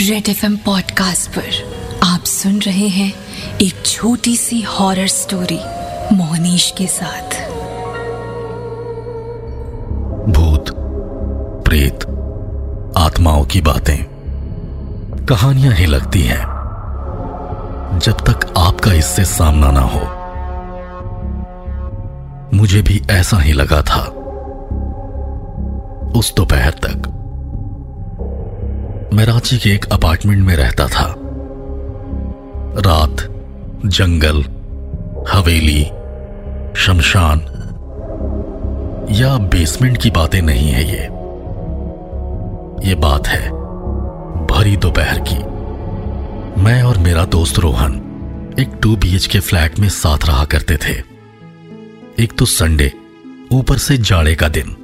[0.00, 1.48] Red F podcast पर
[2.04, 3.12] आप सुन रहे हैं
[3.62, 5.60] एक छोटी सी हॉरर स्टोरी
[6.16, 7.50] मोहनीश के साथ।
[10.30, 10.64] भूत,
[11.64, 12.04] प्रेत,
[12.96, 14.04] आत्माओं की बातें,
[15.26, 16.42] कहानियाँ ही लगती हैं,
[17.98, 20.02] जब तक आपका इससे सामना ना हो।
[22.56, 24.02] मुझे भी ऐसा ही लगा था,
[26.18, 27.15] उस दोपहर तक।
[29.16, 31.14] मैं रांची के एक अपार्टमेंट में रहता था।
[32.78, 33.16] रात,
[33.86, 34.42] जंगल,
[35.32, 35.84] हवेली,
[36.76, 37.38] शमशान,
[39.10, 41.02] या बेसमेंट की बातें नहीं है ये।
[42.88, 43.50] ये बात है,
[44.46, 45.38] भरी दोपहर की।
[46.62, 47.94] मैं और मेरा दोस्त रोहन
[48.58, 51.02] एक टू बी के फ्लैट में साथ रहा करते थे।
[52.22, 52.92] एक तो संडे
[53.52, 54.76] ऊपर से जाड़े का दिन।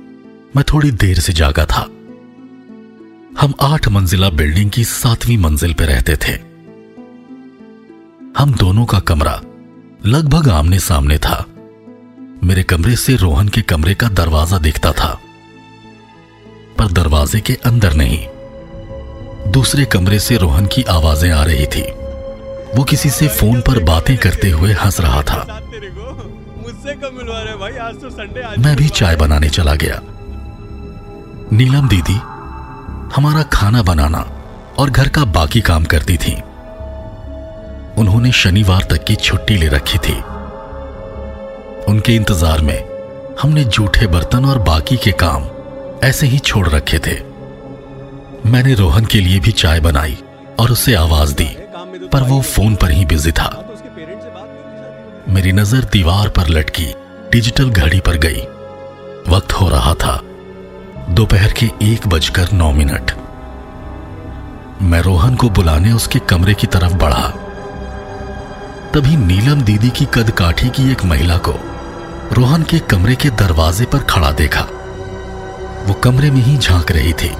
[0.56, 1.86] मैं थोड़ी देर से जागा था।
[3.40, 6.32] हम आठ मंजिला बिल्डिंग की सातवीं मंजिल पर रहते थे।
[8.38, 9.40] हम दोनों का कमरा
[10.06, 11.44] लगभग आमने सामने था।
[12.44, 15.12] मेरे कमरे से रोहन के कमरे का दरवाज़ा दिखता था,
[16.78, 18.26] पर दरवाजे के अंदर नहीं।
[19.52, 21.82] दूसरे कमरे से रोहन की आवाज़ें आ रही थी।
[22.76, 25.44] वो किसी से फ़ोन पर बातें करते हुए हंस रहा था।
[28.58, 30.00] मैं भी चाय बनाने चला गया।
[31.52, 32.18] नीलम दीदी
[33.16, 34.20] हमारा खाना बनाना
[34.78, 36.32] और घर का बाकी काम करती थी।
[37.98, 40.14] उन्होंने शनिवार तक की छुट्टी ले रखी थी।
[41.88, 42.78] उनके इंतज़ार में
[43.42, 45.44] हमने जूठे बर्तन और बाकी के काम
[46.04, 47.18] ऐसे ही छोड़ रखे थे।
[48.50, 50.18] मैंने रोहन के लिए भी चाय बनाई
[50.60, 51.48] और उसे आवाज़ दी,
[52.12, 53.50] पर वो फ़ोन पर ही बिज़ी था।
[55.28, 56.92] मेरी नज़र दीवार पर लटकी,
[57.32, 58.40] डिजिटल घड़ी पर गई।
[59.28, 60.20] वक्त हो रहा था।
[61.10, 63.10] दोपहर के एक बजकर नौ मिनट।
[64.82, 67.28] मैं रोहन को बुलाने उसके कमरे की तरफ़ बढ़ा।
[68.94, 71.54] तभी नीलम दीदी की कद काठी की एक महिला को
[72.32, 74.60] रोहन के कमरे के दरवाजे पर खड़ा देखा।
[75.86, 77.30] वो कमरे में ही झाँक रही थी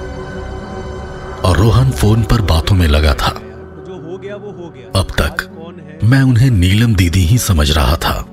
[1.41, 5.07] और रोहन फ़ोन पर बातों में लगा था। जो हो गया वो हो गया अब
[5.21, 5.49] तक
[6.03, 8.25] मैं उन्हें नीलम दीदी ही समझ रहा था।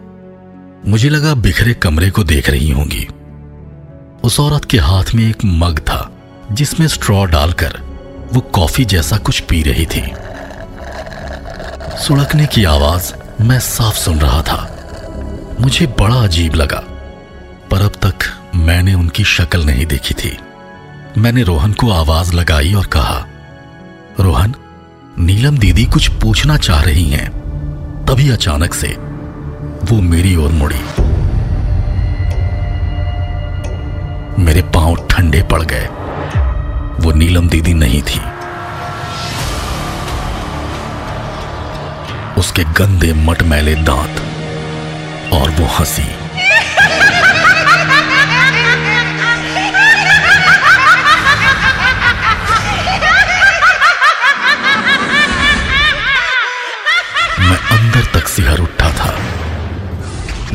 [0.86, 3.08] मुझे लगा बिखरे कमरे को देख रही होंगी।
[4.22, 6.10] उस औरत के हाथ में एक मग था,
[6.52, 7.80] जिसमें स्ट्रॉ डालकर
[8.32, 10.02] वो कॉफ़ी जैसा कुछ पी रही थी।
[11.98, 14.60] सुड़कने की आवाज़ मैं साफ़ सुन रहा था।
[15.60, 16.82] मुझे बड़ा अजीब लगा,
[17.70, 18.14] पर अब तक
[18.54, 20.36] मैंने उनकी शक्ल नहीं देखी थी।
[21.18, 23.26] मैंने रोहन को आवाज़ लगाई और कहा,
[24.20, 24.54] रोहन,
[25.18, 27.28] नीलम दीदी कुछ पूछना चाह रही हैं।
[28.04, 28.88] तभी अचानक से
[29.84, 30.99] वो मेरी ओर मुड़ी।
[34.50, 35.86] मेरे पाँव ठंडे पड़ गए।
[37.00, 38.20] वो नीलम दीदी नहीं थी।
[42.40, 44.22] उसके गंदे मटमैले दांत
[45.32, 46.02] और वो हँसी।
[57.40, 59.16] मैं अंदर तक सिहर उठा था।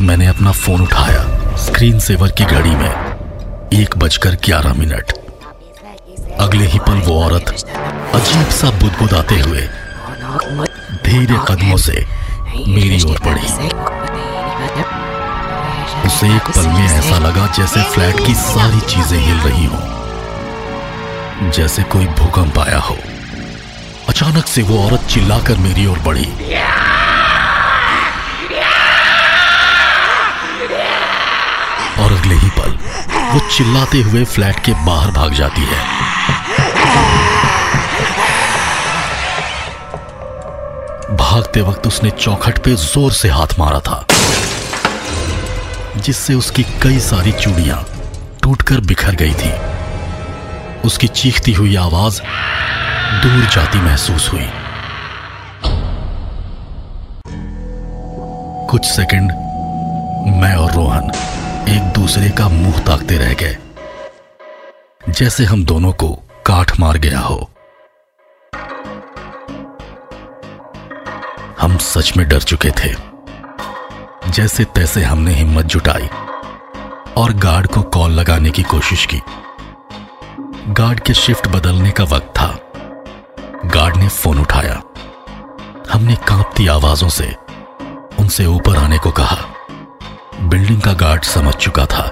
[0.00, 1.26] मैंने अपना फ़ोन उठाया,
[1.56, 3.05] स्क्रीन सेवर की घड़ी में।
[3.74, 5.12] एक बजकर ग्यारह मिनट।
[6.40, 7.48] अगले ही पल वो औरत
[8.14, 9.60] अजीब सा बुदबुदाते हुए
[11.04, 12.04] धीरे कदमों से
[12.68, 13.48] मेरी ओर बढ़ी।
[16.06, 19.80] उसे एक पल में ऐसा लगा जैसे फ्लैट की सारी चीज़ें हिल रही हो,
[21.50, 22.96] जैसे कोई भूकंप आया हो।
[24.08, 26.30] अचानक से वो औरत चिल्लाकर मेरी ओर बढ़ी
[31.96, 32.72] और अगले ही पल
[33.36, 35.80] वो चिल्लाते हुए फ्लैट के बाहर भाग जाती है।
[41.16, 44.06] भागते वक्त उसने चौखट पे ज़ोर से हाथ मारा था,
[45.98, 47.84] जिससे उसकी कई सारी चूड़ियाँ
[48.42, 49.52] टूटकर बिखर गई थी।
[50.84, 52.20] उसकी चीखती हुई आवाज़
[53.22, 54.48] दूर जाती महसूस हुई।
[58.70, 59.32] कुछ सेकंड
[60.40, 61.10] मैं और रोहन
[62.16, 63.56] दूसरे का मुँह ताकते रह गए।
[65.08, 66.12] जैसे हम दोनों को
[66.46, 67.50] काठ मार गया हो।
[71.60, 72.94] हम सच में डर चुके थे।
[74.30, 76.08] जैसे तैसे हमने हिम्मत जुटाई
[77.16, 79.20] और गार्ड को कॉल लगाने की कोशिश की।
[80.68, 82.58] गार्ड के शिफ्ट बदलने का वक्त था।
[83.64, 84.82] गार्ड ने फ़ोन उठाया।
[85.92, 87.36] हमने कांपती आवाजों से
[88.20, 89.55] उनसे ऊपर आने को कहा।
[90.40, 92.02] बिल्डिंग का गार्ड समझ चुका था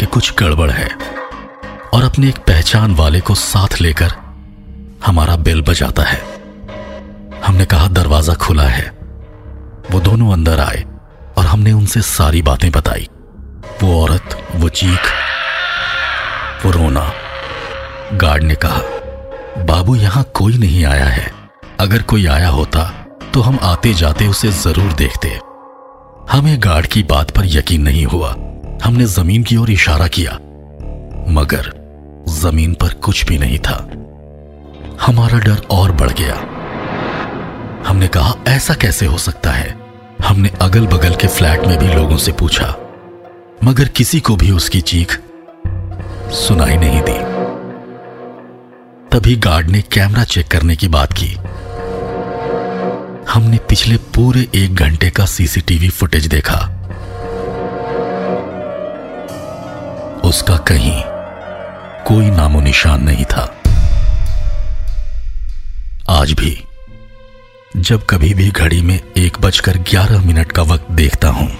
[0.00, 0.88] कि कुछ गड़बड़ है
[1.94, 4.12] और अपने एक पहचान वाले को साथ लेकर
[5.06, 6.20] हमारा बेल बजाता है।
[7.44, 8.88] हमने कहा, दरवाज़ा खुला है।
[9.90, 10.84] वो दोनों अंदर आए
[11.38, 13.08] और हमने उनसे सारी बातें बताई।
[13.82, 15.10] वो औरत, वो चीख,
[16.64, 17.10] वो रोना।
[18.14, 18.80] गार्ड ने कहा,
[19.64, 21.30] बाबू, यहाँ कोई नहीं आया है।
[21.80, 22.90] अगर कोई आया होता
[23.34, 25.38] तो हम आते जाते उसे ज़रूर देखते।
[26.36, 28.30] हमें गार्ड की बात पर यकीन नहीं हुआ।
[28.84, 30.32] हमने ज़मीन की ओर इशारा किया,
[31.32, 31.70] मगर
[32.28, 33.76] ज़मीन पर कुछ भी नहीं था।
[35.00, 36.34] हमारा डर और बढ़ गया।
[37.86, 39.74] हमने कहा, ऐसा कैसे हो सकता है?
[40.26, 42.68] हमने अगल बगल के फ्लैट में भी लोगों से पूछा,
[43.64, 45.18] मगर किसी को भी उसकी चीख
[46.36, 47.18] सुनाई नहीं दी।
[49.10, 51.36] तभी गार्ड ने कैमरा चेक करने की बात की।
[53.28, 56.58] हमने पिछले पूरे एक घंटे का सीसीटीवी फुटेज देखा।
[60.24, 61.02] उसका कहीं
[62.06, 63.42] कोई नामो निशान नहीं था।
[66.10, 66.56] आज भी,
[67.76, 71.50] जब कभी भी घड़ी में एक बजकर ग्यारह मिनट का वक्त देखता हूँ,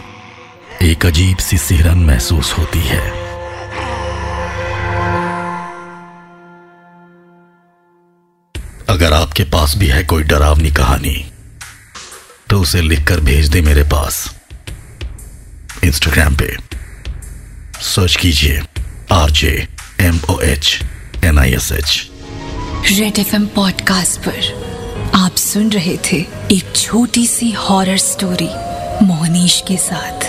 [0.82, 3.04] एक अजीब सी सिहरन महसूस होती है।
[8.88, 11.24] अगर आपके पास भी है कोई डरावनी कहानी
[12.50, 14.34] तो उसे लिखकर भेज दे मेरे पास।
[15.84, 16.56] इंस्टाग्राम पे।
[17.80, 18.62] सर्च कीजिए।
[19.12, 19.68] R J
[20.00, 20.80] M O H
[21.24, 22.10] N I S H
[22.98, 26.16] red F M podcast पर आप सुन रहे थे
[26.52, 28.50] एक छोटी सी हॉरर स्टोरी
[29.04, 30.25] मोहनीश के साथ।